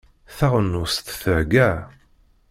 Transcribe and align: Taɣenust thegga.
Taɣenust 0.37 1.05
thegga. 1.21 1.71